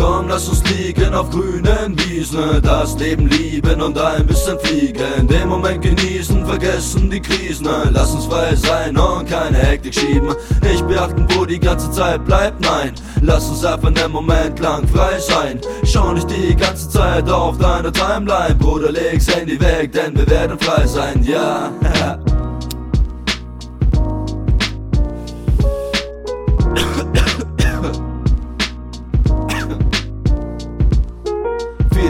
[0.00, 5.28] Komm, lass uns liegen auf grünen Wiesen, das Leben lieben und ein bisschen fliegen.
[5.28, 7.68] Den Moment genießen, vergessen die Krisen.
[7.92, 10.34] Lass uns frei sein und keine Hektik schieben.
[10.62, 12.92] Nicht beachten, wo die ganze Zeit bleibt, nein.
[13.20, 15.60] Lass uns einfach einen Moment lang frei sein.
[15.84, 20.58] Schau nicht die ganze Zeit auf deine Timeline, Bruder, leg's Handy weg, denn wir werden
[20.58, 21.70] frei sein, ja.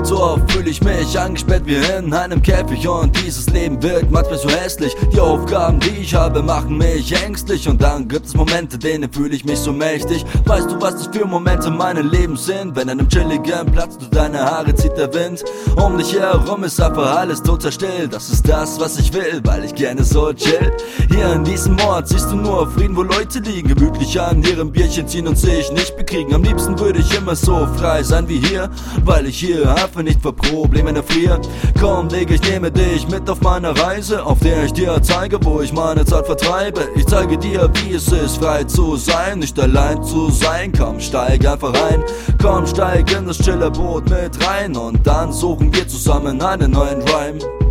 [0.07, 4.39] so oft fühle ich mich angesperrt wie in einem Käfig und dieses Leben wirkt manchmal
[4.39, 4.95] so hässlich.
[5.13, 9.35] Die Aufgaben, die ich habe, machen mich ängstlich und dann gibt es Momente, denen fühle
[9.35, 10.25] ich mich so mächtig.
[10.47, 12.77] Weißt du, was das für Momente in meinem Leben sind?
[12.77, 15.45] Wenn an einem chilligen Platz durch deine Haare zieht der Wind.
[15.77, 18.09] Um dich herum ist einfach alles total still.
[18.09, 20.73] Das ist das, was ich will, weil ich gerne so chill.
[21.11, 25.07] Hier in diesem Ort siehst du nur Frieden, wo Leute liegen, gemütlich an ihrem Bierchen
[25.07, 26.35] ziehen und sich nicht bekriegen.
[26.35, 28.71] Am liebsten würde ich immer so frei sein wie hier,
[29.05, 31.41] weil ich hier einfach Kämpfe nicht für Probleme der Frier.
[31.81, 35.61] Komm, Digga, ich nehme dich mit auf meine Reise, auf der ich dir zeige, wo
[35.63, 36.83] ich meine Zeit vertreibe.
[36.95, 40.73] Ich zeige dir, wie es ist, frei zu sein, nicht allein zu sein.
[40.77, 42.05] Komm, steig einfach ein,
[42.41, 47.03] komm, steig in das chille Boot mit rein und dann suchen wir zusammen einen neuen
[47.03, 47.70] Rhyme.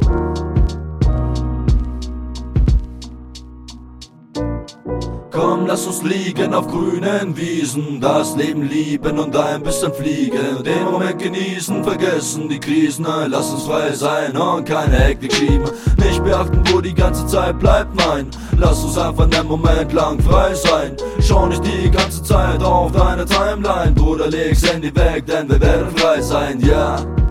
[5.39, 10.61] Komm, lass uns liegen auf grünen Wiesen, das Leben lieben und ein bisschen fliegen.
[10.65, 13.07] Den Moment genießen, vergessen die Krisen.
[13.27, 15.69] Lass uns frei sein und keine Hektik schieben.
[15.97, 18.27] Nicht beachten, wo die ganze Zeit bleibt, nein.
[18.57, 20.97] Lass uns einfach einen Moment lang frei sein.
[21.21, 23.93] Schau nicht die ganze Zeit auf deine Timeline.
[23.93, 26.99] Bruder, leg's Handy weg, denn wir werden frei sein, ja.
[26.99, 27.28] Yeah.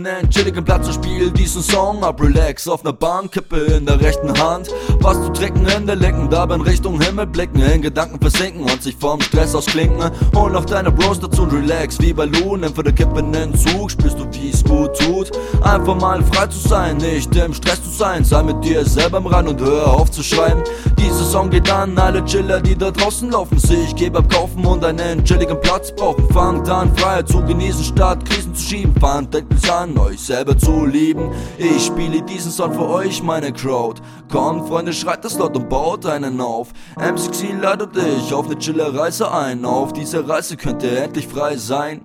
[0.00, 2.20] Suchte nen chilligen Platz und spiel diesen Song ab.
[2.20, 4.68] Relax auf ner Bank, Kippe in der rechten Hand.
[5.00, 8.96] Was zu trinken, Hände lecken, dabei in Richtung Himmel blicken, in Gedanken versinken und sich
[8.96, 10.10] vom Stress ausklinken.
[10.34, 12.60] Hol noch deine Bros dazu und relax wie Ballon.
[12.60, 15.30] Nimm für der Kippe nen Zug, spürst du, wie's gut tut.
[15.62, 18.24] Einfach mal frei zu sein, nicht im Stress zu sein.
[18.24, 20.62] Sei mit dir selber im Rand und hör auf zu schreien.
[20.98, 23.58] Dieser Song geht an alle Chiller, die da draußen laufen.
[23.58, 26.28] Sich geb abkaufen und einen chilligen Platz brauchen.
[26.32, 28.94] Fangt an, Freiheit zu genießen, statt Krisen zu schieben.
[29.00, 31.30] Fand endlich an, euch selber zu lieben.
[31.58, 34.00] Ich spiele diesen Song für euch, meine Crowd.
[34.30, 36.72] Kommt, Freunde, schreit das laut und baut einen auf.
[36.96, 39.64] MCX ladet dich auf ne chille Reise ein.
[39.64, 42.04] Auf dieser Reise könnt ihr endlich frei sein.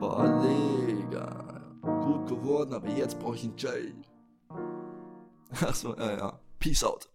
[0.00, 1.44] Boah, Digga.
[2.04, 3.94] Gut geworden, aber jetzt brauch ich einen Jay.
[5.66, 6.40] Achso, ja, ja.
[6.58, 7.08] Peace out.